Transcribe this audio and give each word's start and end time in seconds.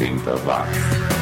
80 0.00 0.46
watts. 0.46 1.19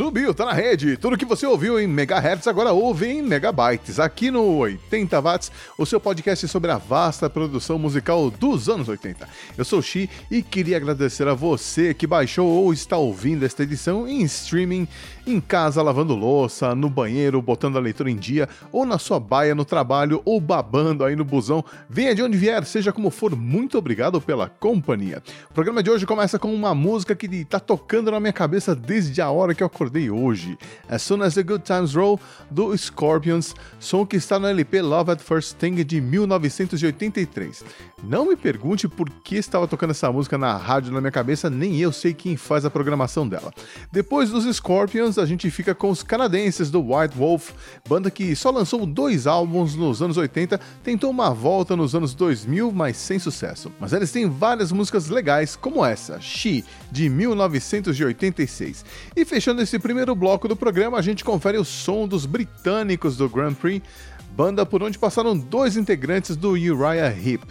Subiu, 0.00 0.32
tá 0.32 0.46
na 0.46 0.54
rede. 0.54 0.96
Tudo 0.96 1.18
que 1.18 1.26
você 1.26 1.44
ouviu 1.44 1.78
em 1.78 1.86
megahertz 1.86 2.46
agora 2.48 2.72
ouve 2.72 3.06
em 3.06 3.20
megabytes. 3.20 4.00
Aqui 4.00 4.30
no 4.30 4.56
80 4.56 5.20
watts, 5.20 5.52
o 5.76 5.84
seu 5.84 6.00
podcast 6.00 6.48
sobre 6.48 6.70
a 6.70 6.78
vasta 6.78 7.28
produção 7.28 7.78
musical 7.78 8.30
dos 8.30 8.70
anos 8.70 8.88
80. 8.88 9.28
Eu 9.58 9.62
sou 9.62 9.80
o 9.80 9.82
Xi 9.82 10.08
e 10.30 10.40
queria 10.40 10.78
agradecer 10.78 11.28
a 11.28 11.34
você 11.34 11.92
que 11.92 12.06
baixou 12.06 12.48
ou 12.48 12.72
está 12.72 12.96
ouvindo 12.96 13.44
esta 13.44 13.62
edição 13.62 14.08
em 14.08 14.22
streaming, 14.22 14.88
em 15.26 15.38
casa 15.38 15.82
lavando 15.82 16.14
louça, 16.14 16.74
no 16.74 16.88
banheiro, 16.88 17.42
botando 17.42 17.76
a 17.76 17.80
leitura 17.80 18.10
em 18.10 18.16
dia, 18.16 18.48
ou 18.72 18.86
na 18.86 18.98
sua 18.98 19.20
baia 19.20 19.54
no 19.54 19.66
trabalho, 19.66 20.22
ou 20.24 20.40
babando 20.40 21.04
aí 21.04 21.14
no 21.14 21.26
busão. 21.26 21.62
Venha 21.90 22.14
de 22.14 22.22
onde 22.22 22.38
vier, 22.38 22.64
seja 22.64 22.90
como 22.90 23.10
for, 23.10 23.36
muito 23.36 23.76
obrigado 23.76 24.18
pela 24.18 24.48
companhia. 24.48 25.22
O 25.50 25.52
programa 25.52 25.82
de 25.82 25.90
hoje 25.90 26.06
começa 26.06 26.38
com 26.38 26.54
uma 26.54 26.74
música 26.74 27.14
que 27.14 27.44
tá 27.44 27.60
tocando 27.60 28.10
na 28.10 28.18
minha 28.18 28.32
cabeça 28.32 28.74
desde 28.74 29.20
a 29.20 29.30
hora 29.30 29.54
que 29.54 29.62
eu 29.62 29.66
acordei 29.66 29.89
acordei 29.90 30.10
hoje. 30.10 30.56
As 30.88 31.02
Soon 31.02 31.22
as 31.22 31.34
the 31.34 31.42
Good 31.42 31.64
Times 31.64 31.94
Roll, 31.94 32.20
do 32.50 32.76
Scorpions, 32.76 33.54
som 33.80 34.06
que 34.06 34.16
está 34.16 34.38
no 34.38 34.46
LP 34.46 34.80
Love 34.80 35.10
at 35.10 35.20
First 35.20 35.56
Thing 35.56 35.74
de 35.84 36.00
1983. 36.00 37.64
Não 38.02 38.26
me 38.26 38.36
pergunte 38.36 38.88
por 38.88 39.10
que 39.10 39.36
estava 39.36 39.66
tocando 39.66 39.90
essa 39.90 40.10
música 40.10 40.38
na 40.38 40.56
rádio 40.56 40.92
na 40.92 41.00
minha 41.00 41.10
cabeça, 41.10 41.50
nem 41.50 41.78
eu 41.78 41.92
sei 41.92 42.14
quem 42.14 42.36
faz 42.36 42.64
a 42.64 42.70
programação 42.70 43.28
dela. 43.28 43.52
Depois 43.90 44.30
dos 44.30 44.44
Scorpions, 44.56 45.18
a 45.18 45.26
gente 45.26 45.50
fica 45.50 45.74
com 45.74 45.90
os 45.90 46.02
canadenses 46.02 46.70
do 46.70 46.80
White 46.80 47.16
Wolf, 47.16 47.50
banda 47.88 48.10
que 48.10 48.34
só 48.36 48.50
lançou 48.50 48.86
dois 48.86 49.26
álbuns 49.26 49.74
nos 49.74 50.00
anos 50.00 50.16
80, 50.16 50.58
tentou 50.82 51.10
uma 51.10 51.30
volta 51.34 51.76
nos 51.76 51.94
anos 51.94 52.14
2000, 52.14 52.72
mas 52.72 52.96
sem 52.96 53.18
sucesso. 53.18 53.72
Mas 53.80 53.92
eles 53.92 54.12
têm 54.12 54.28
várias 54.28 54.72
músicas 54.72 55.08
legais, 55.08 55.56
como 55.56 55.84
essa, 55.84 56.20
She, 56.20 56.64
de 56.90 57.08
1986. 57.08 58.84
E 59.16 59.24
fechando 59.24 59.62
esse 59.62 59.78
primeiro 59.80 60.14
bloco 60.14 60.46
do 60.46 60.56
programa, 60.56 60.98
a 60.98 61.02
gente 61.02 61.24
confere 61.24 61.58
o 61.58 61.64
som 61.64 62.06
dos 62.06 62.26
britânicos 62.26 63.16
do 63.16 63.28
Grand 63.28 63.54
Prix, 63.54 63.82
banda 64.30 64.64
por 64.64 64.82
onde 64.82 64.98
passaram 64.98 65.36
dois 65.36 65.76
integrantes 65.76 66.36
do 66.36 66.50
Uriah 66.50 67.10
Heep, 67.10 67.44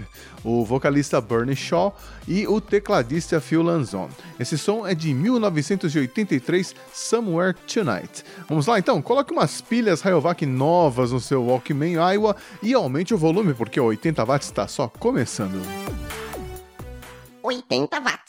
o 0.43 0.63
vocalista 0.63 1.19
Bernie 1.19 1.55
Shaw 1.55 1.95
e 2.27 2.47
o 2.47 2.61
tecladista 2.61 3.39
Phil 3.39 3.61
Lanzon. 3.61 4.09
Esse 4.39 4.57
som 4.57 4.87
é 4.87 4.95
de 4.95 5.13
1983, 5.13 6.75
Somewhere 6.93 7.55
Tonight. 7.71 8.23
Vamos 8.47 8.67
lá 8.67 8.79
então, 8.79 9.01
coloque 9.01 9.33
umas 9.33 9.61
pilhas 9.61 10.01
Rayovac 10.01 10.45
novas 10.45 11.11
no 11.11 11.19
seu 11.19 11.45
Walkman 11.45 11.93
Iowa 11.93 12.35
e 12.61 12.73
aumente 12.73 13.13
o 13.13 13.17
volume 13.17 13.53
porque 13.53 13.79
o 13.79 13.85
80 13.85 14.23
watts 14.25 14.47
está 14.47 14.67
só 14.67 14.87
começando. 14.87 15.61
80 17.43 17.99
watts. 17.99 18.28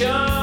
nation. 0.00 0.33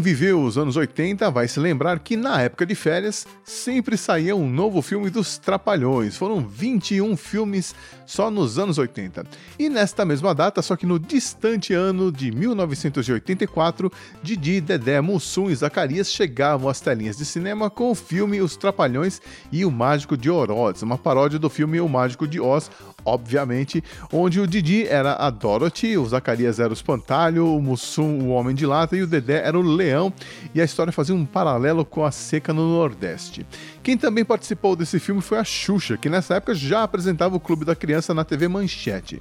Quem 0.00 0.14
viveu 0.14 0.42
os 0.42 0.56
anos 0.56 0.76
80 0.76 1.30
vai 1.30 1.46
se 1.46 1.60
lembrar 1.60 1.98
que 1.98 2.16
na 2.16 2.40
época 2.40 2.64
de 2.64 2.74
férias 2.74 3.26
sempre 3.44 3.98
saía 3.98 4.34
um 4.34 4.48
novo 4.48 4.80
filme 4.80 5.10
dos 5.10 5.36
Trapalhões. 5.36 6.16
Foram 6.16 6.40
21 6.40 7.14
filmes 7.18 7.74
só 8.06 8.30
nos 8.30 8.58
anos 8.58 8.78
80. 8.78 9.26
E 9.58 9.68
nesta 9.68 10.06
mesma 10.06 10.34
data, 10.34 10.62
só 10.62 10.74
que 10.74 10.86
no 10.86 10.98
distante 10.98 11.74
ano 11.74 12.10
de 12.10 12.30
1984, 12.32 13.92
Didi, 14.22 14.62
Dedé, 14.62 15.02
Mussum 15.02 15.50
e 15.50 15.54
Zacarias 15.54 16.10
chegavam 16.10 16.70
às 16.70 16.80
telinhas 16.80 17.18
de 17.18 17.26
cinema 17.26 17.68
com 17.68 17.90
o 17.90 17.94
filme 17.94 18.40
Os 18.40 18.56
Trapalhões 18.56 19.20
e 19.52 19.66
o 19.66 19.70
Mágico 19.70 20.16
de 20.16 20.30
Oroz, 20.30 20.80
uma 20.80 20.96
paródia 20.96 21.38
do 21.38 21.50
filme 21.50 21.78
O 21.78 21.88
Mágico 21.88 22.26
de 22.26 22.40
Oz, 22.40 22.70
obviamente, 23.04 23.82
onde 24.12 24.40
o 24.40 24.46
Didi 24.46 24.86
era 24.86 25.14
a 25.14 25.30
Dorothy, 25.30 25.96
o 25.96 26.06
Zacarias 26.06 26.58
era 26.60 26.70
o 26.70 26.72
Espantalho, 26.72 27.54
o 27.54 27.62
Mussum 27.62 28.20
o 28.20 28.28
Homem 28.28 28.54
de 28.54 28.66
Lata 28.66 28.96
e 28.96 29.02
o 29.02 29.06
Dedé 29.06 29.46
era 29.46 29.58
o 29.58 29.62
Leão, 29.62 30.12
e 30.54 30.60
a 30.60 30.64
história 30.64 30.92
fazia 30.92 31.14
um 31.14 31.24
paralelo 31.24 31.84
com 31.84 32.04
a 32.04 32.10
seca 32.10 32.52
no 32.52 32.68
Nordeste. 32.68 33.46
Quem 33.82 33.96
também 33.96 34.24
participou 34.24 34.76
desse 34.76 34.98
filme 34.98 35.20
foi 35.20 35.38
a 35.38 35.44
Xuxa, 35.44 35.96
que 35.96 36.08
nessa 36.08 36.34
época 36.34 36.54
já 36.54 36.82
apresentava 36.82 37.36
o 37.36 37.40
Clube 37.40 37.64
da 37.64 37.74
Criança 37.74 38.12
na 38.12 38.24
TV 38.24 38.48
Manchete. 38.48 39.20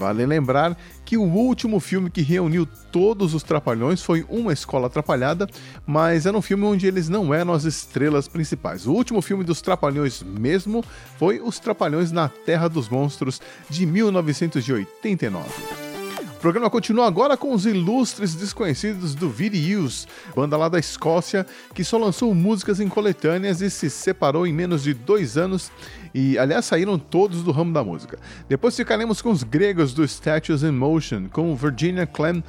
Vale 0.00 0.24
lembrar 0.24 0.74
que 1.04 1.18
o 1.18 1.22
último 1.22 1.78
filme 1.78 2.08
que 2.08 2.22
reuniu 2.22 2.66
todos 2.90 3.34
os 3.34 3.42
Trapalhões 3.42 4.02
foi 4.02 4.24
Uma 4.30 4.50
Escola 4.50 4.86
Atrapalhada, 4.86 5.46
mas 5.86 6.24
era 6.24 6.34
um 6.34 6.40
filme 6.40 6.64
onde 6.64 6.86
eles 6.86 7.10
não 7.10 7.34
eram 7.34 7.52
as 7.52 7.64
estrelas 7.64 8.26
principais. 8.26 8.86
O 8.86 8.92
último 8.94 9.20
filme 9.20 9.44
dos 9.44 9.60
Trapalhões 9.60 10.22
mesmo 10.22 10.82
foi 11.18 11.38
Os 11.38 11.58
Trapalhões 11.58 12.10
na 12.10 12.30
Terra 12.30 12.66
dos 12.66 12.88
Monstros, 12.88 13.42
de 13.68 13.84
1989. 13.84 15.79
O 16.40 16.42
programa 16.42 16.70
continua 16.70 17.06
agora 17.06 17.36
com 17.36 17.52
os 17.52 17.66
ilustres 17.66 18.34
desconhecidos 18.34 19.14
do 19.14 19.28
Videos, 19.28 20.08
banda 20.34 20.56
lá 20.56 20.70
da 20.70 20.78
Escócia, 20.78 21.46
que 21.74 21.84
só 21.84 21.98
lançou 21.98 22.34
músicas 22.34 22.80
em 22.80 22.88
coletâneas 22.88 23.60
e 23.60 23.68
se 23.68 23.90
separou 23.90 24.46
em 24.46 24.52
menos 24.52 24.82
de 24.82 24.94
dois 24.94 25.36
anos. 25.36 25.70
E, 26.14 26.38
aliás, 26.38 26.64
saíram 26.64 26.98
todos 26.98 27.42
do 27.42 27.52
ramo 27.52 27.74
da 27.74 27.84
música. 27.84 28.18
Depois 28.48 28.74
ficaremos 28.74 29.20
com 29.20 29.30
os 29.30 29.42
gregos 29.42 29.92
do 29.92 30.02
Statues 30.02 30.62
in 30.62 30.70
Motion, 30.70 31.28
com 31.30 31.54
Virginia 31.54 32.06
Clem 32.06 32.42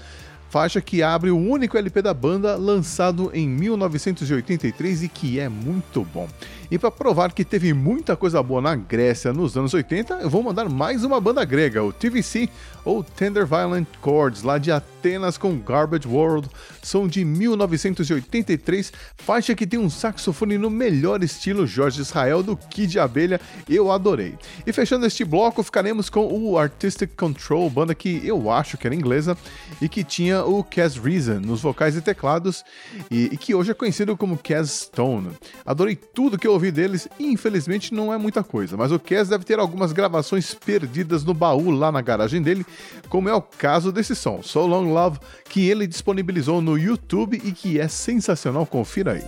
faixa 0.52 0.82
que 0.82 1.02
abre 1.02 1.32
o 1.32 1.38
único 1.38 1.78
LP 1.78 2.02
da 2.02 2.14
banda 2.14 2.58
lançado 2.58 3.32
em 3.34 3.48
1983 3.48 5.04
e 5.04 5.08
que 5.08 5.40
é 5.40 5.48
muito 5.48 6.04
bom. 6.14 6.28
E 6.72 6.80
para 6.80 6.90
provar 6.90 7.34
que 7.34 7.44
teve 7.44 7.74
muita 7.74 8.16
coisa 8.16 8.42
boa 8.42 8.62
na 8.62 8.74
Grécia 8.78 9.34
nos 9.34 9.58
anos 9.58 9.74
80, 9.74 10.20
eu 10.22 10.30
vou 10.30 10.42
mandar 10.42 10.70
mais 10.70 11.04
uma 11.04 11.20
banda 11.20 11.44
grega, 11.44 11.84
o 11.84 11.92
TVC, 11.92 12.48
ou 12.86 13.04
Tender 13.04 13.46
Violent 13.46 13.86
Chords, 14.02 14.42
lá 14.42 14.58
de 14.58 14.72
Atenas 14.72 15.38
com 15.38 15.60
Garbage 15.60 16.08
World, 16.08 16.48
são 16.82 17.10
de 17.10 17.26
1983, 17.26 18.94
faixa 19.18 19.54
que 19.54 19.68
tem 19.68 19.78
um 19.78 19.90
saxofone 19.90 20.58
no 20.58 20.70
melhor 20.70 21.22
estilo 21.22 21.68
Jorge 21.68 22.00
Israel 22.00 22.42
do 22.42 22.56
Kid 22.56 22.98
Abelha, 22.98 23.42
eu 23.70 23.92
adorei. 23.92 24.38
E 24.66 24.72
fechando 24.72 25.06
este 25.06 25.26
bloco, 25.26 25.62
ficaremos 25.64 26.10
com 26.10 26.26
o 26.26 26.58
Artistic 26.58 27.12
Control, 27.18 27.70
banda 27.70 27.94
que 27.94 28.26
eu 28.26 28.50
acho 28.50 28.78
que 28.78 28.88
era 28.88 28.96
inglesa, 28.96 29.38
e 29.82 29.90
que 29.90 30.06
tinha 30.06 30.46
o 30.46 30.64
Cas 30.64 30.96
Reason 30.96 31.42
nos 31.42 31.62
vocais 31.62 31.98
e 31.98 32.02
teclados, 32.02 32.64
e, 33.12 33.26
e 33.26 33.36
que 33.36 33.54
hoje 33.54 33.72
é 33.72 33.74
conhecido 33.74 34.16
como 34.16 34.38
Cas 34.38 34.70
Stone. 34.70 35.32
Adorei 35.66 35.98
tudo 35.98 36.40
que 36.40 36.48
eu 36.48 36.61
ouvi 36.62 36.72
deles, 36.72 37.08
infelizmente 37.20 37.92
não 37.92 38.14
é 38.14 38.18
muita 38.20 38.44
coisa, 38.44 38.78
mas 38.78 38.92
o 38.92 39.00
Cas 39.00 39.30
deve 39.30 39.44
ter 39.44 39.58
algumas 39.58 39.92
gravações 39.92 40.54
perdidas 40.54 41.24
no 41.24 41.34
baú 41.34 41.72
lá 41.72 41.92
na 41.92 42.02
garagem 42.02 42.40
dele, 42.40 42.64
como 43.10 43.28
é 43.28 43.34
o 43.34 43.42
caso 43.42 43.92
desse 43.92 44.16
som, 44.16 44.44
So 44.44 44.68
Long 44.68 44.94
Love, 44.94 45.18
que 45.50 45.68
ele 45.68 45.88
disponibilizou 45.88 46.62
no 46.62 46.78
YouTube 46.78 47.42
e 47.44 47.52
que 47.52 47.80
é 47.80 47.88
sensacional, 47.88 48.68
confira 48.68 49.14
aí. 49.14 49.24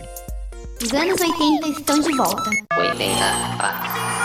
Os 0.80 0.94
anos 0.94 1.20
80 1.20 1.68
estão 1.80 2.00
de 2.00 2.16
volta. 2.16 2.50
80 2.78 4.23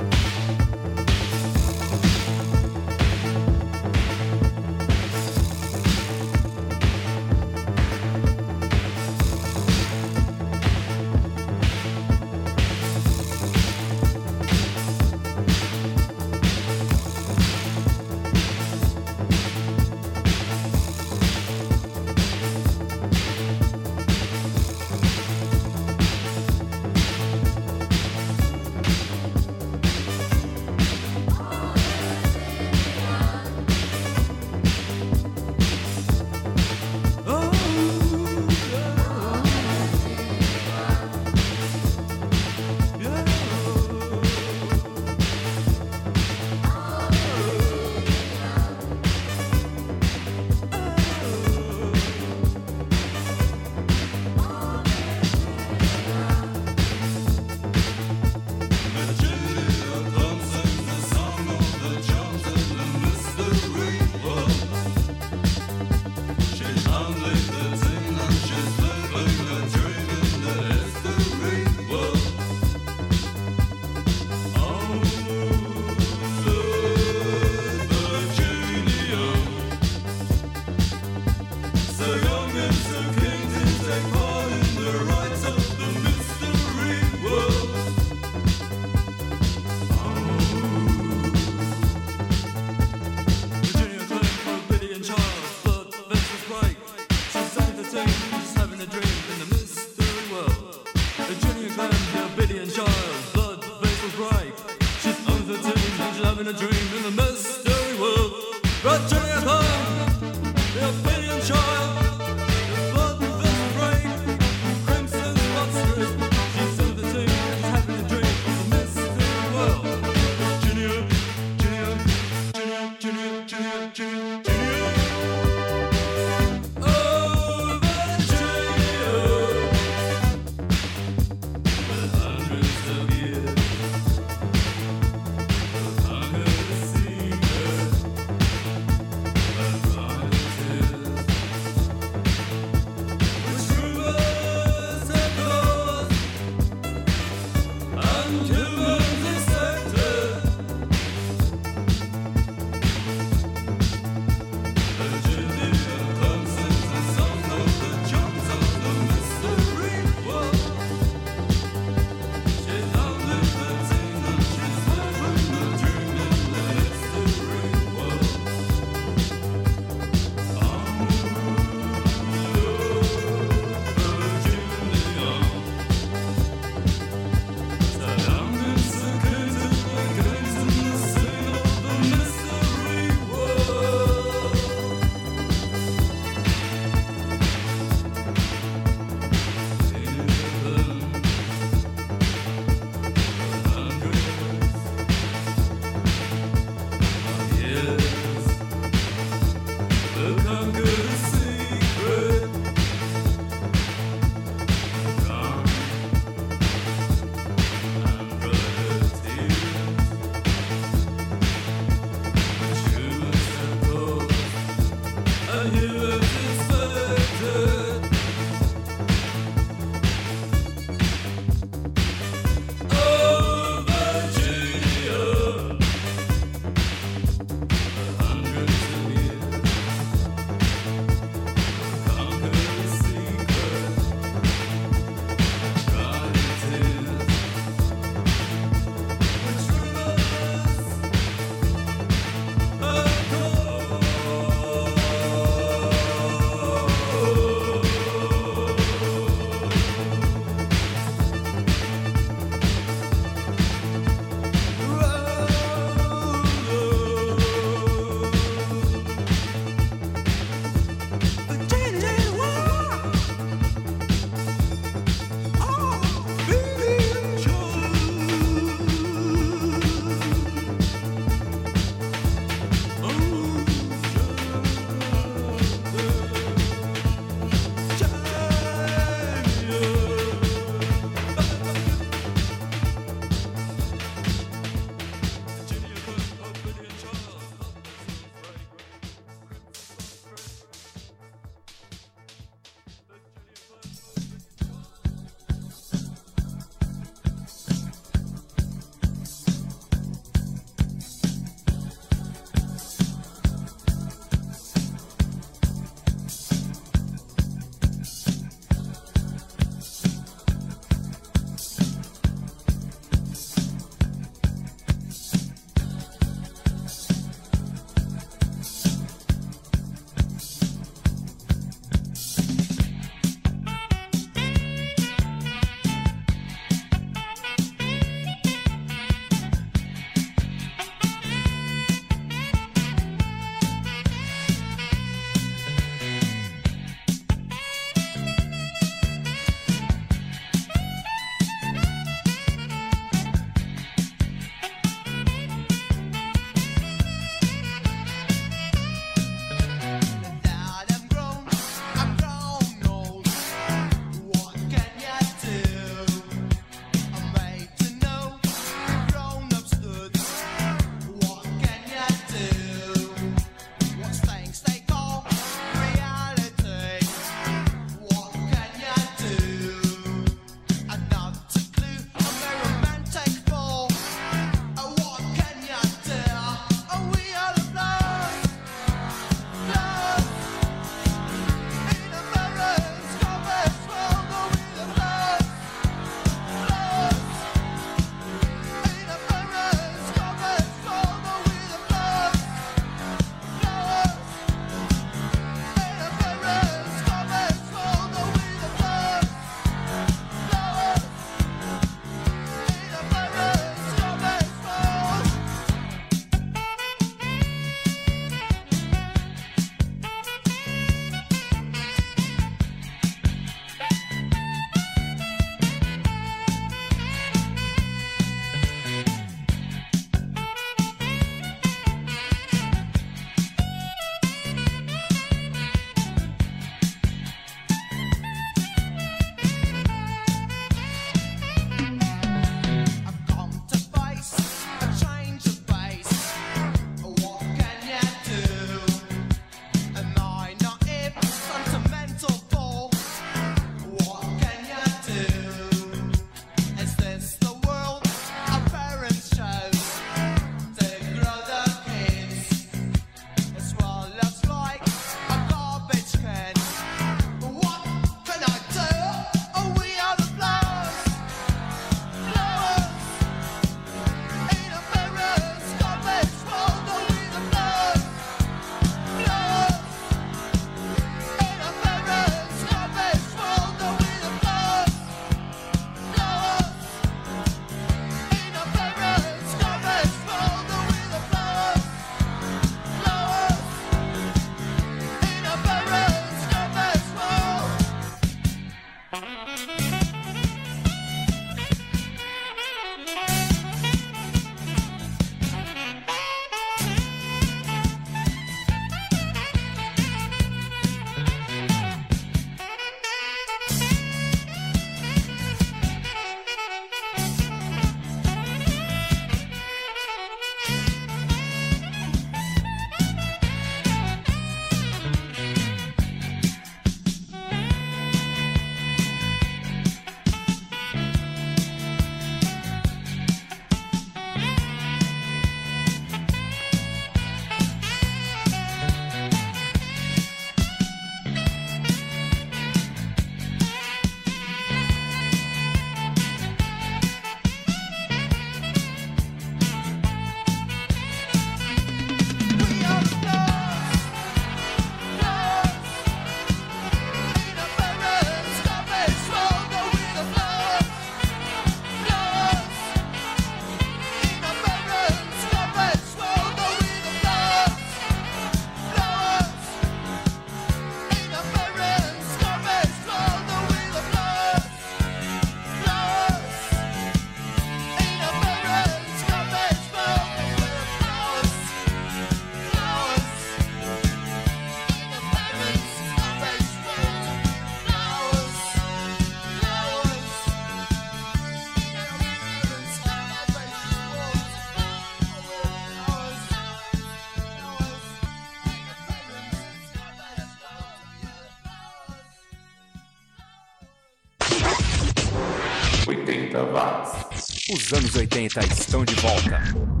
80 598.41 598.73
estão 598.73 599.05
de 599.05 599.13
volta. 599.15 600.00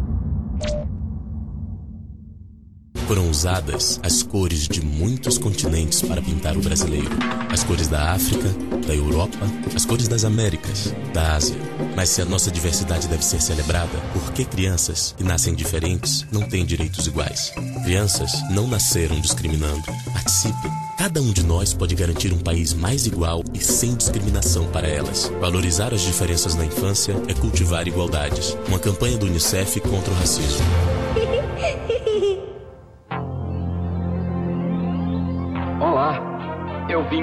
Usadas 3.41 3.99
as 4.03 4.21
cores 4.21 4.67
de 4.67 4.85
muitos 4.85 5.39
continentes 5.39 6.03
para 6.03 6.21
pintar 6.21 6.55
o 6.55 6.61
brasileiro. 6.61 7.09
As 7.49 7.63
cores 7.63 7.87
da 7.87 8.11
África, 8.11 8.47
da 8.85 8.93
Europa, 8.93 9.39
as 9.75 9.83
cores 9.83 10.07
das 10.07 10.23
Américas, 10.23 10.93
da 11.11 11.37
Ásia. 11.37 11.55
Mas 11.95 12.09
se 12.09 12.21
a 12.21 12.25
nossa 12.25 12.51
diversidade 12.51 13.07
deve 13.07 13.25
ser 13.25 13.41
celebrada, 13.41 13.97
por 14.13 14.31
que 14.33 14.45
crianças 14.45 15.15
que 15.17 15.23
nascem 15.23 15.55
diferentes 15.55 16.23
não 16.31 16.47
têm 16.47 16.63
direitos 16.63 17.07
iguais? 17.07 17.51
Crianças 17.83 18.31
não 18.51 18.67
nasceram 18.67 19.19
discriminando. 19.19 19.85
Participem. 20.13 20.71
Cada 20.95 21.19
um 21.19 21.33
de 21.33 21.43
nós 21.43 21.73
pode 21.73 21.95
garantir 21.95 22.31
um 22.31 22.39
país 22.39 22.75
mais 22.75 23.07
igual 23.07 23.43
e 23.55 23.59
sem 23.59 23.95
discriminação 23.95 24.67
para 24.67 24.87
elas. 24.87 25.31
Valorizar 25.41 25.95
as 25.95 26.01
diferenças 26.01 26.53
na 26.53 26.63
infância 26.63 27.15
é 27.27 27.33
cultivar 27.33 27.87
igualdades. 27.87 28.55
Uma 28.67 28.77
campanha 28.77 29.17
do 29.17 29.25
Unicef 29.25 29.79
contra 29.79 30.13
o 30.13 30.15
racismo. 30.15 31.00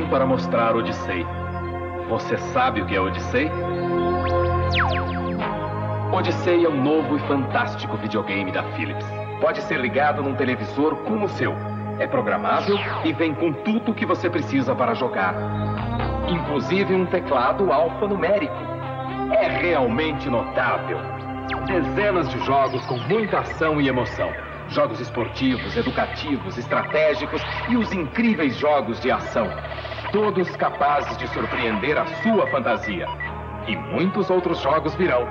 Para 0.08 0.24
mostrar 0.24 0.74
Odyssey. 0.74 1.26
Você 2.08 2.38
sabe 2.52 2.80
o 2.80 2.86
que 2.86 2.96
é 2.96 3.00
Odyssey? 3.00 3.50
Odyssey 6.12 6.64
é 6.64 6.68
um 6.68 6.82
novo 6.82 7.16
e 7.16 7.20
fantástico 7.20 7.96
videogame 7.98 8.50
da 8.50 8.62
Philips. 8.74 9.06
Pode 9.40 9.60
ser 9.62 9.78
ligado 9.78 10.22
num 10.22 10.34
televisor 10.34 10.96
como 11.04 11.26
o 11.26 11.28
seu. 11.28 11.54
É 11.98 12.06
programável 12.06 12.78
e 13.04 13.12
vem 13.12 13.34
com 13.34 13.52
tudo 13.52 13.92
o 13.92 13.94
que 13.94 14.06
você 14.06 14.30
precisa 14.30 14.74
para 14.74 14.94
jogar. 14.94 15.34
Inclusive 16.28 16.94
um 16.94 17.04
teclado 17.06 17.70
alfanumérico. 17.70 18.54
É 19.32 19.46
realmente 19.46 20.28
notável. 20.30 20.98
Dezenas 21.66 22.28
de 22.30 22.38
jogos 22.44 22.84
com 22.86 22.96
muita 22.96 23.40
ação 23.40 23.80
e 23.80 23.88
emoção. 23.88 24.32
Jogos 24.68 25.00
esportivos, 25.00 25.76
educativos, 25.76 26.56
estratégicos 26.56 27.42
e 27.68 27.76
os 27.76 27.92
incríveis 27.92 28.56
jogos 28.56 29.00
de 29.00 29.10
ação. 29.10 29.48
Todos 30.12 30.48
capazes 30.56 31.18
de 31.18 31.28
surpreender 31.28 31.98
a 31.98 32.06
sua 32.22 32.46
fantasia. 32.50 33.06
E 33.66 33.76
muitos 33.76 34.30
outros 34.30 34.58
jogos 34.60 34.94
virão. 34.94 35.28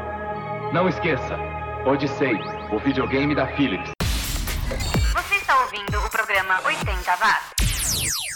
Não 0.72 0.88
esqueça, 0.88 1.36
Odyssey, 1.84 2.40
o 2.72 2.78
videogame 2.78 3.34
da 3.34 3.48
Philips. 3.48 3.92
Você 4.70 5.36
está 5.36 5.62
ouvindo 5.62 5.98
o 5.98 6.10
programa 6.12 6.60
80 6.64 7.16
Watts. 7.16 8.27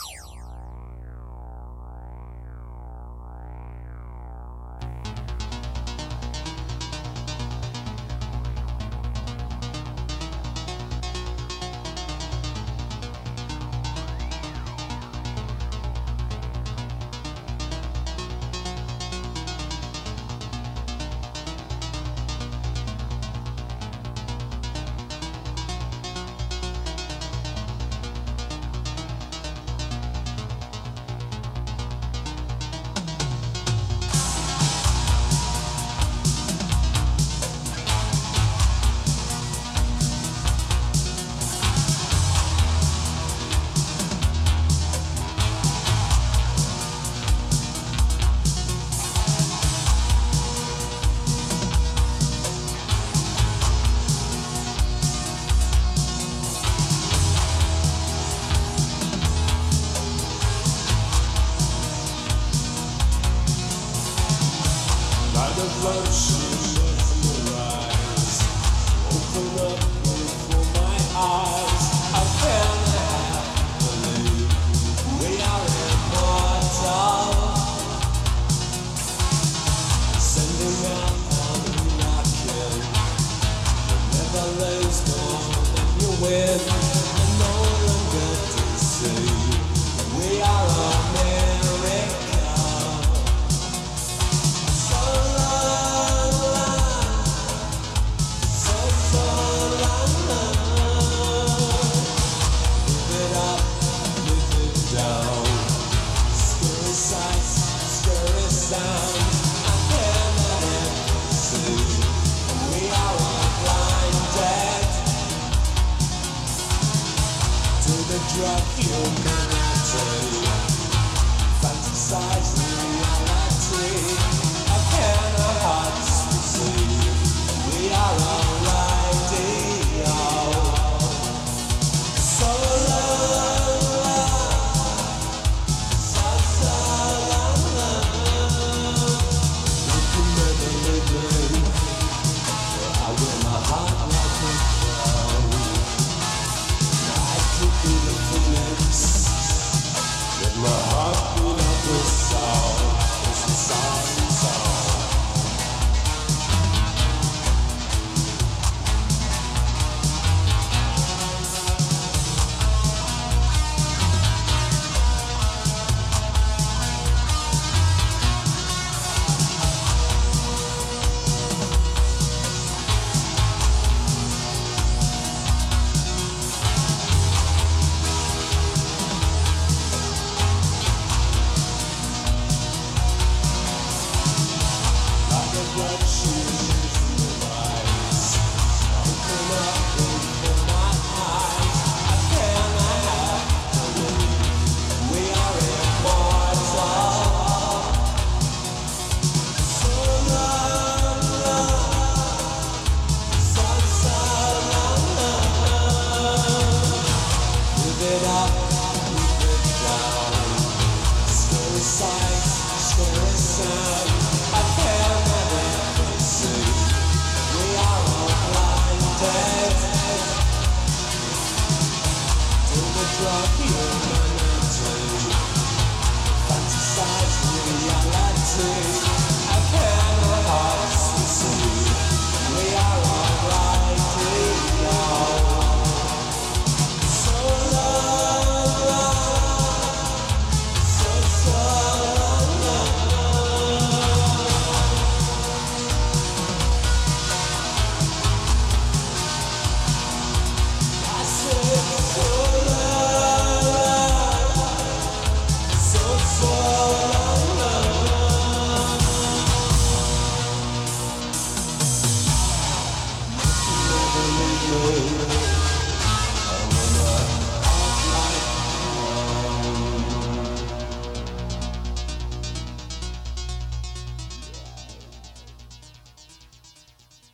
Thank 66.42 66.66
you. 66.66 66.71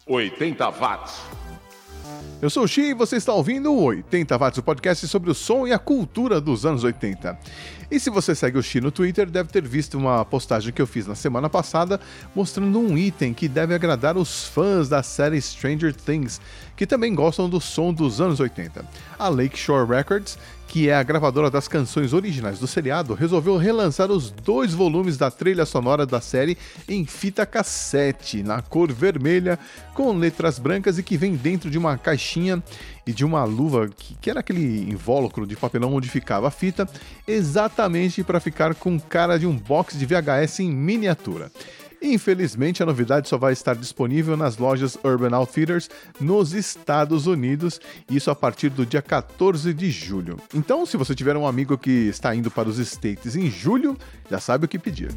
80 0.08 0.70
watts. 0.72 1.22
Eu 2.41 2.49
sou 2.49 2.64
o 2.64 2.68
Xi 2.68 2.91
e 2.91 2.93
você 2.93 3.18
está 3.18 3.34
ouvindo 3.34 3.74
o 3.74 3.84
80 3.84 4.38
Watts, 4.38 4.60
o 4.60 4.64
podcast 4.64 5.08
sobre 5.08 5.32
o 5.32 5.34
som 5.34 5.66
e 5.66 5.74
a 5.74 5.80
cultura 5.80 6.39
dos 6.39 6.68
anos 6.68 6.84
80. 6.84 7.38
E 7.89 7.99
se 7.99 8.12
você 8.12 8.36
segue 8.36 8.60
o 8.60 8.64
Xi 8.64 8.80
no 8.80 8.91
Twitter, 8.91 9.26
deve 9.28 9.49
ter 9.49 9.68
visto 9.68 9.97
uma 9.97 10.24
postagem 10.24 10.72
que 10.72 10.82
eu 10.82 10.86
fiz 10.86 11.08
na 11.08 11.16
semana 11.16 11.49
passada 11.49 11.99
mostrando 12.36 12.80
um 12.80 12.95
item 12.95 13.34
que 13.34 13.47
deve 13.47 13.74
agradar 13.74 14.18
os 14.18 14.45
fãs 14.45 14.88
da 14.88 15.01
série 15.01 15.41
Stranger 15.41 15.95
Things, 15.95 16.39
que 16.76 16.86
também 16.86 17.16
gostam 17.16 17.49
do 17.49 17.60
som 17.60 17.91
dos 17.91 18.22
anos 18.22 18.39
80. 18.39 18.86
A 19.18 19.30
Lakeshore 19.30 19.89
Records, 19.89 20.38
que 20.68 20.89
é 20.89 20.95
a 20.95 21.01
gravadora 21.03 21.49
das 21.49 21.68
canções 21.68 22.11
originais 22.11 22.59
do 22.59 22.68
seriado, 22.68 23.13
resolveu 23.13 23.57
relançar 23.57 24.11
os 24.11 24.30
dois 24.30 24.74
volumes 24.74 25.18
da 25.18 25.32
trilha 25.32 25.65
sonora 25.65 26.05
da 26.05 26.20
série 26.20 26.57
em 26.88 27.05
fita 27.05 27.45
cassete, 27.45 28.43
na 28.43 28.61
cor 28.61 28.91
vermelha, 28.91 29.57
com 29.93 30.11
letras 30.11 30.59
brancas 30.59 30.97
e 30.97 31.03
que 31.03 31.18
vem 31.18 31.36
dentro 31.36 31.70
de 31.70 31.78
uma 31.78 31.97
caixinha 31.97 32.61
e 33.05 33.13
de 33.13 33.24
uma 33.24 33.45
luva 33.45 33.88
que, 33.88 34.15
que 34.15 34.30
era 34.30 34.41
aquele 34.41 34.89
invólucro 34.89 35.47
de 35.47 35.55
papelão 35.55 35.93
onde 35.93 36.09
ficava 36.09 36.49
a 36.49 36.51
fita, 36.51 36.88
exatamente 37.26 38.24
para 38.24 38.39
ficar 38.39 38.76
com 38.76 38.99
cara 38.99 39.39
de 39.39 39.47
um 39.47 39.55
box 39.55 39.97
de 39.97 40.05
VHS 40.05 40.59
em 40.59 40.70
miniatura. 40.70 41.49
Infelizmente, 42.01 42.83
a 42.83 42.85
novidade 42.85 43.27
só 43.27 43.37
vai 43.37 43.53
estar 43.53 43.75
disponível 43.75 44.37
nas 44.37 44.57
lojas 44.57 44.97
Urban 45.03 45.35
Outfitters 45.35 45.89
nos 46.19 46.53
Estados 46.53 47.27
Unidos, 47.27 47.79
isso 48.09 48.29
a 48.29 48.35
partir 48.35 48.69
do 48.69 48.85
dia 48.85 49.01
14 49.01 49.73
de 49.73 49.89
julho. 49.89 50.37
Então, 50.53 50.85
se 50.85 50.97
você 50.97 51.15
tiver 51.15 51.35
um 51.35 51.47
amigo 51.47 51.77
que 51.77 52.07
está 52.07 52.35
indo 52.35 52.51
para 52.51 52.69
os 52.69 52.77
States 52.77 53.35
em 53.35 53.49
julho, 53.49 53.97
já 54.29 54.39
sabe 54.39 54.65
o 54.65 54.67
que 54.67 54.77
pedir. 54.77 55.11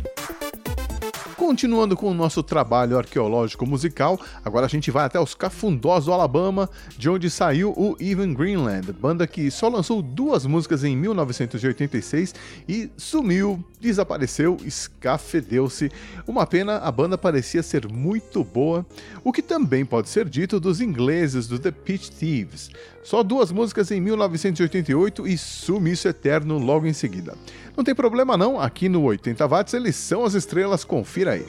Continuando 1.41 1.97
com 1.97 2.11
o 2.11 2.15
nosso 2.15 2.43
trabalho 2.43 2.99
arqueológico 2.99 3.67
musical, 3.67 4.21
agora 4.45 4.67
a 4.67 4.69
gente 4.69 4.91
vai 4.91 5.07
até 5.07 5.19
os 5.19 5.35
Cafundós 5.35 6.05
do 6.05 6.13
Alabama, 6.13 6.69
de 6.99 7.09
onde 7.09 7.31
saiu 7.31 7.71
o 7.71 7.97
Even 7.99 8.35
Greenland, 8.35 8.93
banda 8.93 9.27
que 9.27 9.51
só 9.51 9.69
lançou 9.69 10.03
duas 10.03 10.45
músicas 10.45 10.85
em 10.85 10.95
1986 10.95 12.35
e 12.69 12.91
sumiu, 12.97 13.65
desapareceu, 13.81 14.57
escafedeu-se. 14.65 15.91
Uma 16.27 16.47
pena, 16.47 16.77
a 16.79 16.93
banda 16.93 17.17
parecia 17.17 17.63
ser 17.63 17.89
muito 17.89 18.45
boa, 18.45 18.85
o 19.25 19.33
que 19.33 19.43
também 19.43 19.85
pode 19.85 20.09
ser 20.09 20.29
dito 20.29 20.61
dos 20.61 20.81
ingleses 20.81 21.47
do 21.47 21.59
The 21.59 21.71
Pitch 21.71 22.11
Thieves. 22.11 22.71
Só 23.03 23.23
duas 23.23 23.51
músicas 23.51 23.91
em 23.91 24.01
1988 24.01 25.27
e 25.27 25.39
sumiço 25.39 26.07
eterno 26.07 26.59
logo 26.59 26.87
em 26.87 26.93
seguida. 26.93 27.35
Não 27.77 27.83
tem 27.83 27.95
problema 27.95 28.37
não, 28.37 28.61
aqui 28.61 28.89
no 28.89 29.03
80 29.03 29.47
watts 29.47 29.75
eles 29.75 29.97
são 29.97 30.25
as 30.25 30.35
estrelas, 30.35 30.85
confira 30.85 31.33
aí. 31.33 31.47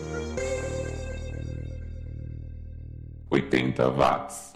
80 3.30 3.90
watts. 3.92 4.51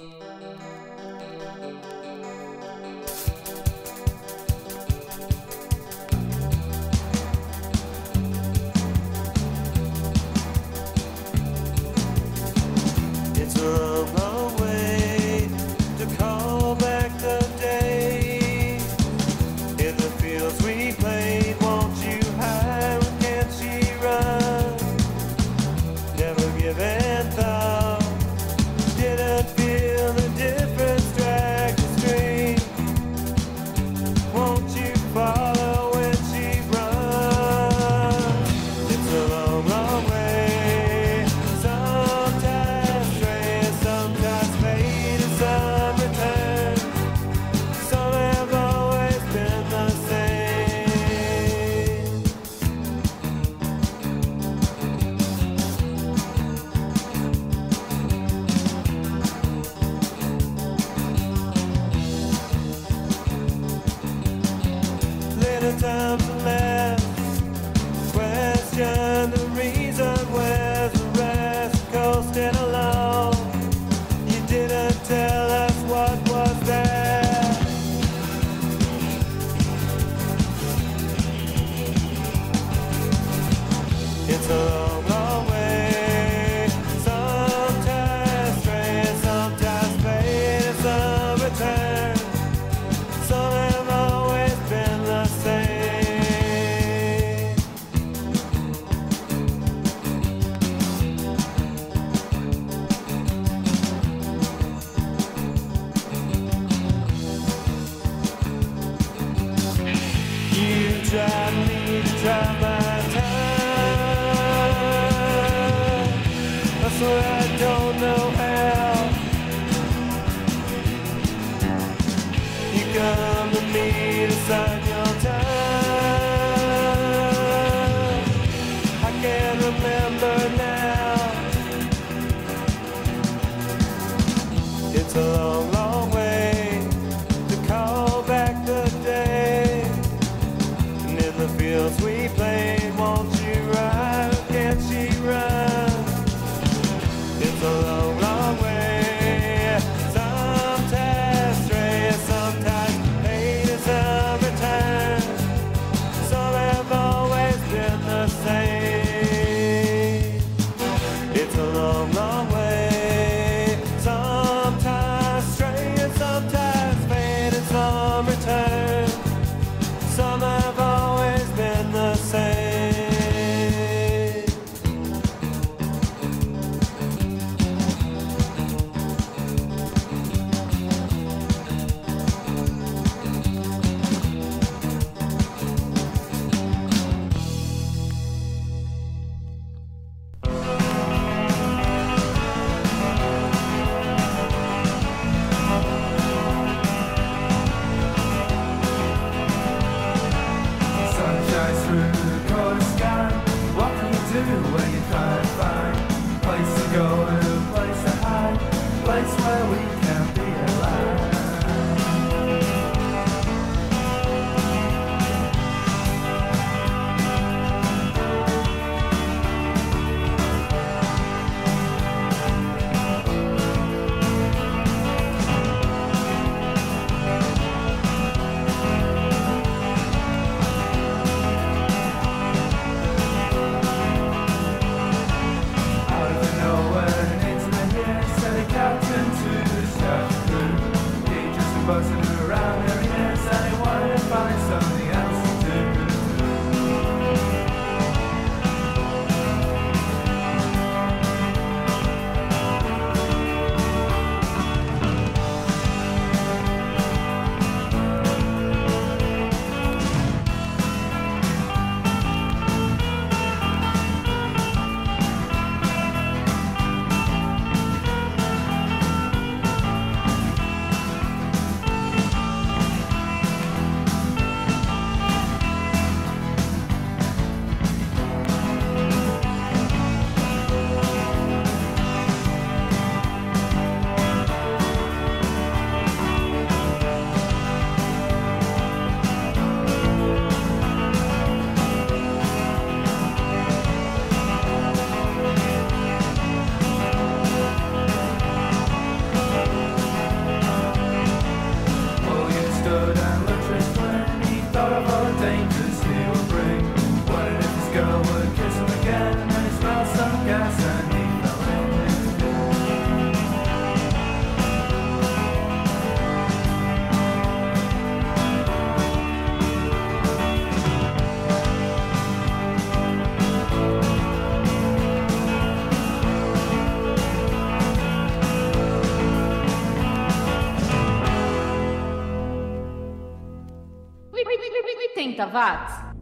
30 335.35 335.45
watts. 335.47 336.15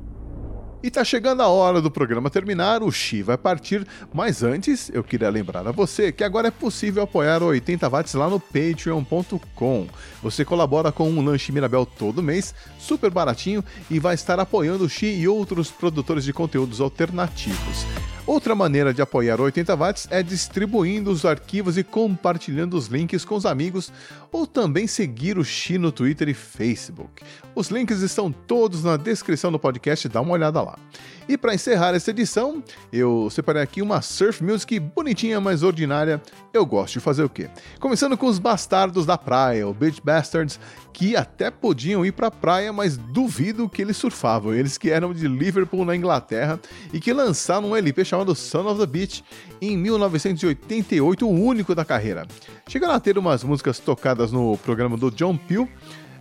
E 0.82 0.92
tá 0.92 1.02
chegando 1.02 1.42
a 1.42 1.48
hora 1.48 1.82
do 1.82 1.90
programa 1.90 2.30
terminar, 2.30 2.84
o 2.84 2.92
Xi 2.92 3.22
vai 3.22 3.38
partir, 3.38 3.88
mas 4.14 4.44
antes 4.44 4.92
eu 4.94 5.02
queria 5.02 5.30
lembrar 5.30 5.66
a 5.66 5.72
você 5.72 6.12
que 6.12 6.26
agora 6.26 6.50
é 6.50 6.52
possível 6.52 7.04
apoiar 7.04 7.42
o 7.42 7.46
80 7.46 7.88
watts 7.88 8.14
lá 8.16 8.30
no 8.30 8.38
patreon.com. 8.38 9.88
Você 10.22 10.44
colabora 10.44 10.92
com 10.92 11.10
um 11.10 11.24
lanche 11.24 11.54
Mirabel 11.54 11.86
todo 11.86 12.22
mês, 12.22 12.54
super 12.78 13.10
baratinho 13.10 13.64
e 13.90 13.98
vai 13.98 14.16
estar 14.16 14.42
apoiando 14.42 14.84
o 14.84 14.90
Xi 14.90 15.06
e 15.06 15.26
outros 15.26 15.72
produtores 15.72 16.26
de 16.26 16.34
conteúdos 16.34 16.82
alternativos. 16.82 17.86
Outra 18.26 18.56
maneira 18.56 18.94
de 18.94 19.02
apoiar 19.02 19.42
o 19.42 19.44
80 19.44 19.76
watts 19.76 20.08
é 20.10 20.24
distribuindo 20.24 21.12
os 21.12 21.26
arquivos 21.26 21.78
e 21.78 21.84
compartilhando 21.84 22.78
os 22.78 22.88
links 22.88 23.26
com 23.26 23.36
os 23.36 23.46
amigos, 23.46 23.92
ou 24.32 24.48
também 24.48 24.88
seguir 24.88 25.38
o 25.38 25.44
Xi 25.44 25.78
no 25.78 25.92
Twitter 25.92 26.30
e 26.30 26.34
Facebook. 26.34 27.22
Os 27.54 27.68
links 27.68 28.00
estão 28.00 28.32
todos 28.32 28.82
na 28.82 28.96
descrição 28.96 29.52
do 29.52 29.60
podcast, 29.60 30.08
dá 30.08 30.22
uma 30.22 30.32
olhada 30.32 30.62
lá. 30.62 30.80
E 31.28 31.38
para 31.38 31.54
encerrar 31.54 31.96
essa 31.96 32.12
edição, 32.12 32.64
eu 32.92 33.30
separei 33.30 33.62
aqui 33.62 33.82
uma 33.82 34.02
surf 34.02 34.44
music 34.44 34.80
bonitinha, 34.80 35.40
mas 35.40 35.64
ordinária. 35.64 36.22
Eu 36.54 36.66
gosto 36.66 36.94
de 36.94 37.00
fazer 37.00 37.24
o 37.24 37.30
quê? 37.30 37.50
Começando 37.80 38.18
com 38.18 38.28
os 38.28 38.40
bastardos 38.40 39.06
da 39.06 39.18
praia, 39.18 39.68
o 39.68 39.74
Beach 39.74 40.02
Bastards, 40.04 40.60
que 40.92 41.16
até 41.16 41.50
podiam 41.50 42.06
ir 42.06 42.12
para 42.12 42.28
a 42.28 42.32
praia, 42.32 42.72
mas 42.72 42.98
duvido 42.98 43.70
que 43.70 43.82
eles 43.82 43.98
surfavam. 43.98 44.54
Eles 44.54 44.78
que 44.78 44.90
eram 44.90 45.14
de 45.14 45.28
Liverpool, 45.28 45.86
na 45.86 45.96
Inglaterra, 45.96 46.60
e 46.92 47.00
que 47.00 47.14
lançaram 47.14 47.70
um 47.70 47.76
LP 47.76 48.06
chamado 48.06 48.36
Son 48.36 48.68
of 48.68 48.80
the 48.80 48.86
Beach 48.86 49.24
em 49.62 49.78
1988, 49.78 51.28
o 51.28 51.32
único 51.32 51.74
da 51.74 51.86
carreira. 51.86 52.28
Chegaram 52.68 52.94
a 52.94 53.00
ter 53.00 53.18
umas 53.18 53.44
músicas 53.44 53.80
tocadas 53.80 54.32
no 54.32 54.58
programa 54.58 54.98
do 54.98 55.10
John 55.10 55.38
Peel, 55.38 55.68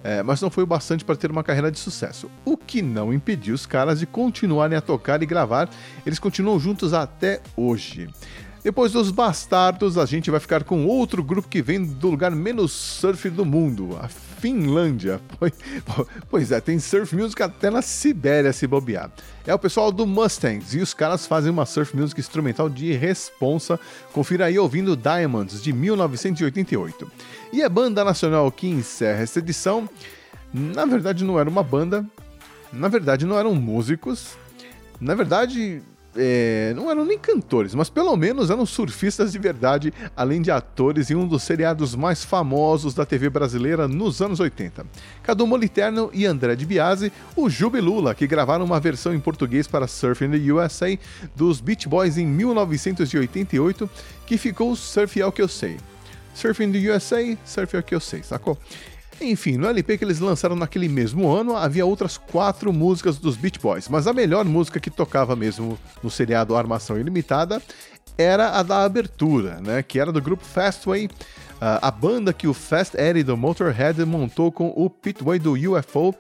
é, 0.05 0.22
mas 0.22 0.40
não 0.40 0.50
foi 0.50 0.64
o 0.64 0.66
bastante 0.66 1.05
para 1.05 1.16
ter 1.16 1.30
uma 1.30 1.44
carreira 1.44 1.70
de 1.70 1.78
sucesso. 1.78 2.30
O 2.44 2.57
que 2.57 2.82
não 2.82 3.12
impediu 3.12 3.55
os 3.55 3.66
caras 3.66 4.00
de 4.00 4.07
continuarem 4.07 4.76
a 4.76 4.80
tocar 4.80 5.22
e 5.22 5.26
gravar, 5.26 5.68
eles 6.05 6.18
continuam 6.18 6.59
juntos 6.59 6.92
até 6.92 7.40
hoje. 7.57 8.09
Depois 8.62 8.92
dos 8.92 9.10
Bastardos, 9.10 9.98
a 9.98 10.06
gente 10.06 10.30
vai 10.30 10.38
ficar 10.38 10.62
com 10.62 10.86
outro 10.86 11.20
grupo 11.22 11.48
que 11.48 11.60
vem 11.60 11.84
do 11.84 12.10
lugar 12.10 12.30
menos 12.30 12.70
surf 12.70 13.28
do 13.28 13.44
mundo, 13.44 13.98
a 14.00 14.06
Finlândia. 14.08 15.20
Pois, 16.30 16.52
é, 16.52 16.60
tem 16.60 16.78
surf 16.78 17.14
music 17.16 17.42
até 17.42 17.70
na 17.70 17.82
Sibéria 17.82 18.52
se 18.52 18.66
bobear. 18.66 19.10
É 19.44 19.52
o 19.52 19.58
pessoal 19.58 19.90
do 19.90 20.06
Mustangs 20.06 20.74
e 20.74 20.78
os 20.78 20.94
caras 20.94 21.26
fazem 21.26 21.50
uma 21.50 21.66
surf 21.66 21.96
music 21.96 22.20
instrumental 22.20 22.68
de 22.68 22.92
responsa. 22.92 23.78
Confira 24.12 24.46
aí 24.46 24.58
ouvindo 24.58 24.96
Diamonds 24.96 25.60
de 25.60 25.72
1988. 25.72 27.10
E 27.52 27.62
a 27.62 27.68
banda 27.68 28.04
nacional 28.04 28.50
que 28.52 28.68
encerra 28.68 29.22
essa 29.22 29.40
edição, 29.40 29.88
na 30.52 30.86
verdade 30.86 31.24
não 31.24 31.38
era 31.38 31.50
uma 31.50 31.64
banda, 31.64 32.06
na 32.72 32.86
verdade 32.86 33.26
não 33.26 33.36
eram 33.36 33.54
músicos, 33.56 34.36
na 35.00 35.14
verdade 35.14 35.82
é, 36.16 36.72
não 36.76 36.90
eram 36.90 37.04
nem 37.04 37.18
cantores, 37.18 37.74
mas 37.74 37.88
pelo 37.88 38.16
menos 38.16 38.50
eram 38.50 38.66
surfistas 38.66 39.32
de 39.32 39.38
verdade, 39.38 39.92
além 40.16 40.42
de 40.42 40.50
atores 40.50 41.10
em 41.10 41.14
um 41.14 41.26
dos 41.26 41.42
seriados 41.42 41.94
mais 41.94 42.24
famosos 42.24 42.94
da 42.94 43.06
TV 43.06 43.30
brasileira 43.30 43.88
nos 43.88 44.20
anos 44.20 44.40
80. 44.40 44.84
Cadu 45.22 45.46
Moliterno 45.46 46.10
e 46.12 46.26
André 46.26 46.54
de 46.54 46.66
Biasi, 46.66 47.12
o 47.36 47.48
Jubilula, 47.48 48.14
que 48.14 48.26
gravaram 48.26 48.64
uma 48.64 48.80
versão 48.80 49.14
em 49.14 49.20
português 49.20 49.66
para 49.66 49.86
Surf 49.86 50.24
in 50.24 50.30
the 50.30 50.52
USA 50.52 50.98
dos 51.34 51.60
Beach 51.60 51.88
Boys 51.88 52.18
em 52.18 52.26
1988, 52.26 53.90
que 54.26 54.36
ficou 54.36 54.74
Surf 54.76 55.20
é 55.20 55.26
o 55.26 55.32
que 55.32 55.42
eu 55.42 55.48
sei. 55.48 55.76
Surf 56.34 56.62
in 56.62 56.72
the 56.72 56.90
USA, 56.90 57.36
Surf 57.44 57.76
é 57.76 57.78
o 57.78 57.82
que 57.82 57.94
eu 57.94 58.00
sei, 58.00 58.22
sacou? 58.22 58.58
Enfim, 59.20 59.56
no 59.56 59.68
LP 59.68 59.98
que 59.98 60.04
eles 60.04 60.18
lançaram 60.18 60.56
naquele 60.56 60.88
mesmo 60.88 61.28
ano, 61.30 61.56
havia 61.56 61.86
outras 61.86 62.16
quatro 62.16 62.72
músicas 62.72 63.18
dos 63.18 63.36
Beach 63.36 63.58
Boys, 63.58 63.88
mas 63.88 64.06
a 64.06 64.12
melhor 64.12 64.44
música 64.44 64.80
que 64.80 64.90
tocava 64.90 65.36
mesmo 65.36 65.78
no 66.02 66.10
seriado 66.10 66.56
Armação 66.56 66.98
Ilimitada 66.98 67.62
era 68.18 68.58
a 68.58 68.62
da 68.62 68.84
abertura, 68.84 69.60
né? 69.60 69.82
Que 69.82 69.98
era 69.98 70.12
do 70.12 70.20
grupo 70.20 70.44
Fastway, 70.44 71.06
uh, 71.06 71.78
a 71.80 71.90
banda 71.90 72.32
que 72.32 72.46
o 72.46 72.54
Fast 72.54 72.96
Eddie 72.96 73.22
do 73.22 73.36
Motorhead 73.36 74.04
montou 74.04 74.50
com 74.50 74.72
o 74.74 74.90
Pitway 74.90 75.38
do 75.38 75.52
UFO 75.52 76.14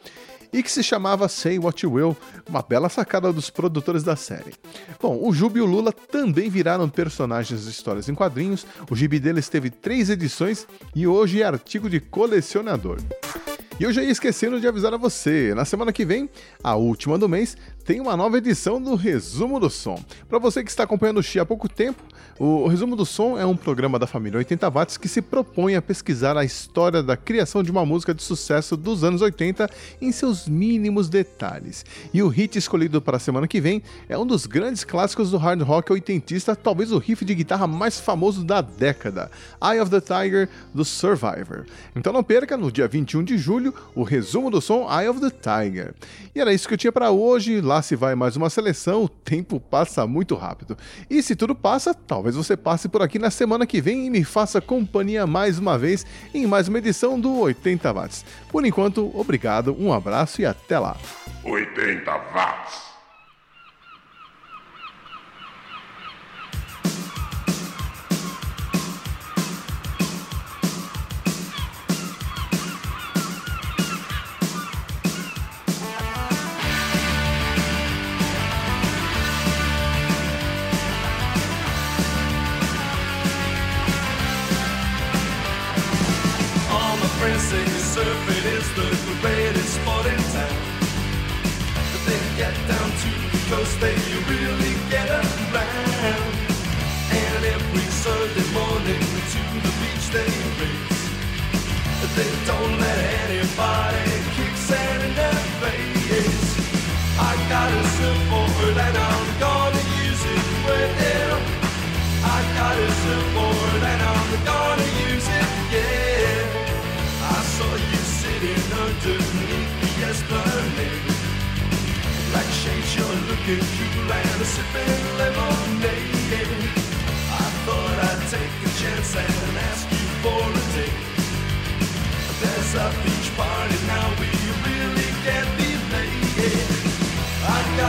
e 0.52 0.62
que 0.62 0.70
se 0.70 0.82
chamava 0.82 1.28
Say 1.28 1.58
What 1.58 1.84
You 1.84 1.92
Will, 1.92 2.16
uma 2.48 2.62
bela 2.62 2.88
sacada 2.88 3.32
dos 3.32 3.50
produtores 3.50 4.02
da 4.02 4.16
série. 4.16 4.52
Bom, 5.00 5.18
o 5.22 5.32
Jubi 5.32 5.58
e 5.58 5.62
o 5.62 5.66
Lula 5.66 5.92
também 5.92 6.50
viraram 6.50 6.88
personagens 6.88 7.64
de 7.64 7.70
histórias 7.70 8.08
em 8.08 8.14
quadrinhos, 8.14 8.66
o 8.90 8.94
gibi 8.94 9.18
deles 9.18 9.48
teve 9.48 9.70
três 9.70 10.10
edições 10.10 10.66
e 10.94 11.06
hoje 11.06 11.42
é 11.42 11.46
artigo 11.46 11.88
de 11.88 12.00
colecionador. 12.00 12.98
E 13.80 13.84
eu 13.84 13.92
já 13.92 14.02
ia 14.02 14.10
esquecendo 14.10 14.60
de 14.60 14.68
avisar 14.68 14.92
a 14.92 14.98
você, 14.98 15.54
na 15.54 15.64
semana 15.64 15.92
que 15.92 16.04
vem, 16.04 16.28
a 16.62 16.76
última 16.76 17.18
do 17.18 17.28
mês, 17.28 17.56
tem 17.84 18.00
uma 18.00 18.16
nova 18.16 18.38
edição 18.38 18.80
do 18.80 18.94
Resumo 18.94 19.58
do 19.58 19.70
Som. 19.70 20.02
Para 20.28 20.38
você 20.38 20.62
que 20.62 20.70
está 20.70 20.84
acompanhando 20.84 21.18
o 21.18 21.22
Xi 21.22 21.40
há 21.40 21.44
pouco 21.44 21.68
tempo, 21.68 22.02
o 22.44 22.66
Resumo 22.66 22.96
do 22.96 23.06
Som 23.06 23.38
é 23.38 23.46
um 23.46 23.56
programa 23.56 24.00
da 24.00 24.06
família 24.08 24.36
80 24.36 24.68
Watts 24.68 24.96
que 24.96 25.06
se 25.06 25.22
propõe 25.22 25.76
a 25.76 25.80
pesquisar 25.80 26.36
a 26.36 26.44
história 26.44 27.00
da 27.00 27.16
criação 27.16 27.62
de 27.62 27.70
uma 27.70 27.86
música 27.86 28.12
de 28.12 28.20
sucesso 28.20 28.76
dos 28.76 29.04
anos 29.04 29.22
80 29.22 29.70
em 30.00 30.10
seus 30.10 30.48
mínimos 30.48 31.08
detalhes. 31.08 31.84
E 32.12 32.20
o 32.20 32.26
hit 32.26 32.58
escolhido 32.58 33.00
para 33.00 33.16
a 33.16 33.20
semana 33.20 33.46
que 33.46 33.60
vem 33.60 33.80
é 34.08 34.18
um 34.18 34.26
dos 34.26 34.44
grandes 34.44 34.82
clássicos 34.82 35.30
do 35.30 35.38
hard 35.38 35.62
rock 35.62 35.92
oitentista, 35.92 36.56
talvez 36.56 36.90
o 36.90 36.98
riff 36.98 37.24
de 37.24 37.32
guitarra 37.32 37.68
mais 37.68 38.00
famoso 38.00 38.42
da 38.42 38.60
década, 38.60 39.30
Eye 39.62 39.80
of 39.80 39.88
the 39.92 40.00
Tiger 40.00 40.48
do 40.74 40.84
Survivor. 40.84 41.64
Então 41.94 42.12
não 42.12 42.24
perca, 42.24 42.56
no 42.56 42.72
dia 42.72 42.88
21 42.88 43.22
de 43.22 43.38
julho, 43.38 43.72
o 43.94 44.02
resumo 44.02 44.50
do 44.50 44.60
som 44.60 44.88
Eye 44.90 45.08
of 45.08 45.20
the 45.20 45.30
Tiger. 45.30 45.94
E 46.34 46.40
era 46.40 46.52
isso 46.52 46.66
que 46.66 46.74
eu 46.74 46.78
tinha 46.78 46.90
para 46.90 47.12
hoje. 47.12 47.60
Lá 47.60 47.82
se 47.82 47.94
vai 47.94 48.16
mais 48.16 48.34
uma 48.34 48.50
seleção, 48.50 49.04
o 49.04 49.08
tempo 49.08 49.60
passa 49.60 50.08
muito 50.08 50.34
rápido. 50.34 50.76
E 51.08 51.22
se 51.22 51.36
tudo 51.36 51.54
passa, 51.54 51.94
talvez 51.94 52.31
você 52.36 52.56
passe 52.56 52.88
por 52.88 53.02
aqui 53.02 53.18
na 53.18 53.30
semana 53.30 53.66
que 53.66 53.80
vem 53.80 54.06
e 54.06 54.10
me 54.10 54.24
faça 54.24 54.60
companhia 54.60 55.26
mais 55.26 55.58
uma 55.58 55.78
vez 55.78 56.06
em 56.34 56.46
mais 56.46 56.68
uma 56.68 56.78
edição 56.78 57.18
do 57.18 57.40
80 57.40 57.92
Watts. 57.92 58.24
Por 58.48 58.64
enquanto, 58.64 59.10
obrigado, 59.18 59.76
um 59.78 59.92
abraço 59.92 60.40
e 60.40 60.46
até 60.46 60.78
lá. 60.78 60.96
80 61.44 62.10
watts. 62.34 62.91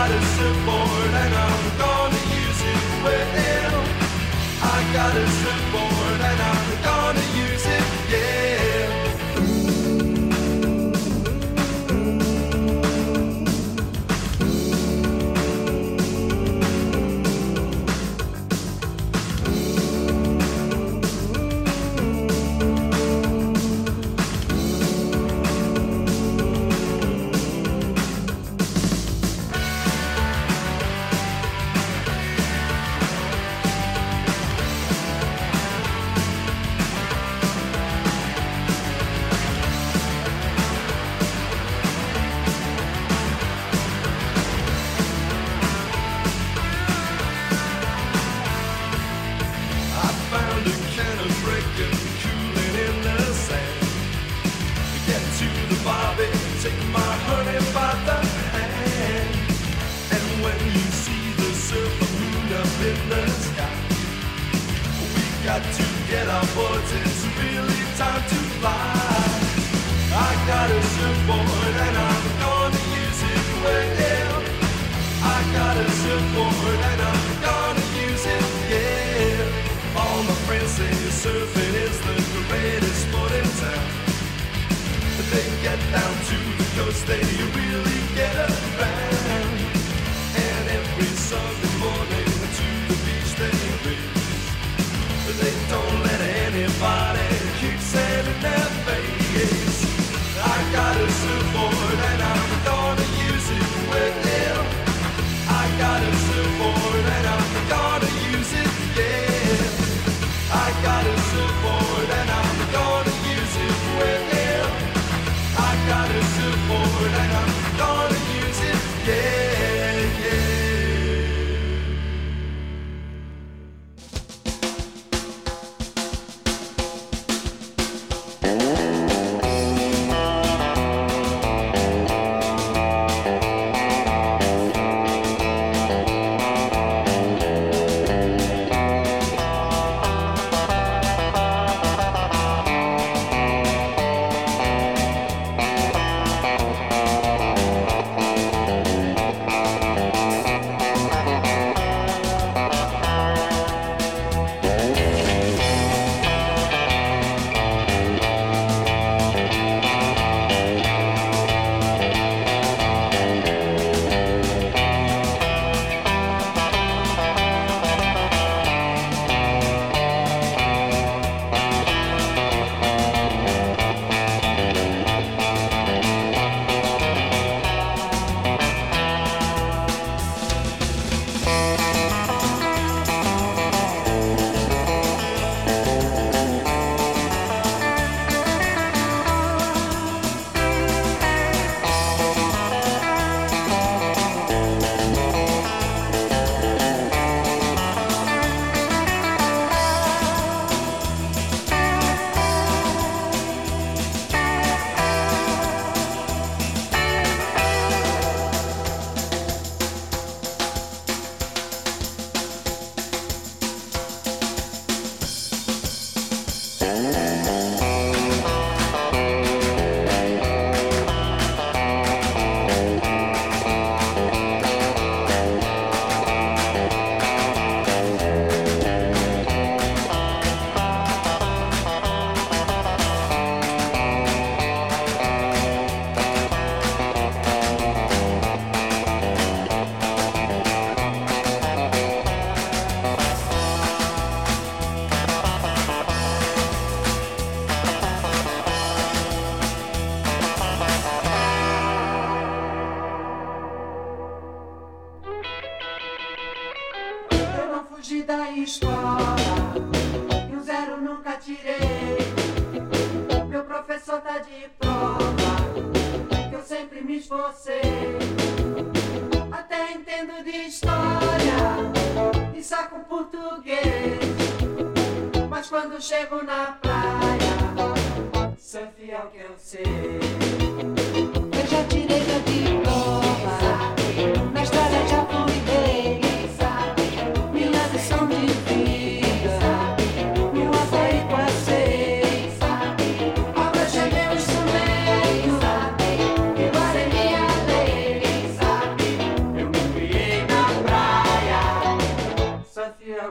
got 0.03 0.11
a 0.11 0.21
surfboard 0.35 1.13
and 1.13 1.33
I'm 1.33 1.77
gonna 1.77 2.17
use 2.35 2.61
it 2.61 3.03
well. 3.05 3.85
I 4.61 4.93
got 4.93 5.15
a 5.15 5.27
surfboard. 5.27 5.62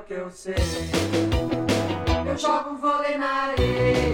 Que 0.07 0.15
eu 0.15 0.31
sei. 0.31 0.55
Eu 2.27 2.37
jogo 2.37 2.77
vôlei 2.77 3.17
na 3.19 3.27
areia, 3.27 4.13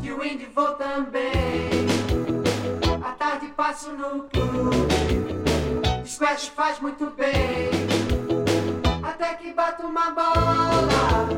de 0.00 0.12
wind 0.12 0.46
vou 0.54 0.72
também. 0.74 1.86
À 3.04 3.12
tarde 3.12 3.46
passo 3.56 3.90
no 3.92 4.24
clube, 4.24 6.06
squash 6.06 6.48
faz 6.48 6.80
muito 6.80 7.10
bem. 7.10 7.70
Até 9.02 9.34
que 9.34 9.52
bato 9.52 9.86
uma 9.86 10.10
bola 10.10 11.28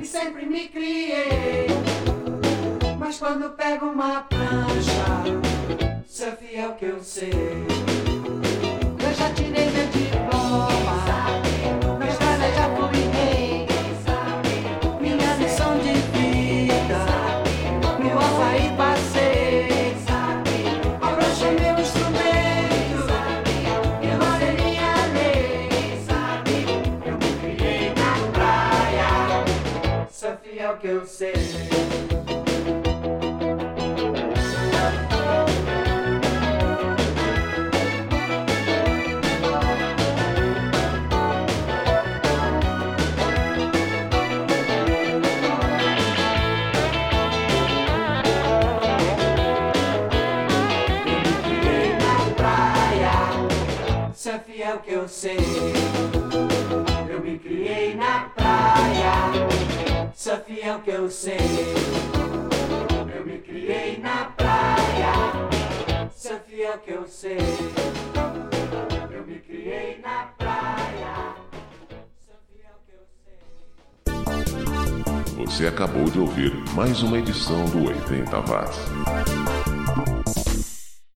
e 0.00 0.04
sempre 0.04 0.46
me 0.46 0.68
criei. 0.68 1.66
Mas 2.98 3.18
quando 3.18 3.50
pego 3.50 3.86
uma 3.86 4.22
prancha, 4.22 5.04
sou 6.06 6.32
fiel 6.32 6.72
que 6.74 6.86
eu 6.86 7.02
sei. 7.02 7.30
Eu 9.04 9.14
já 9.14 9.30
tirei 9.34 9.70
meu 9.70 9.86
diploma, 9.88 11.53
que 55.28 57.10
eu 57.10 57.20
me 57.22 57.38
criei 57.38 57.94
na 57.94 58.28
praia, 58.36 60.12
sou 60.14 60.36
fiel 60.38 60.80
que 60.80 60.90
eu 60.90 61.10
sei. 61.10 61.38
Eu 63.16 63.24
me 63.24 63.38
criei 63.38 63.98
na 63.98 64.26
praia, 64.36 65.48
sou 66.14 66.38
fiel 66.40 66.78
que 66.78 66.90
eu 66.90 67.06
sei. 67.06 67.38
Eu 69.10 69.26
me 69.26 69.38
criei 69.38 69.98
na 70.02 70.28
praia. 70.36 71.36
Você 75.38 75.66
acabou 75.66 76.04
de 76.04 76.18
ouvir 76.18 76.52
mais 76.74 77.02
uma 77.02 77.18
edição 77.18 77.64
do 77.66 77.86
80 77.86 78.40
Watts. 78.40 80.13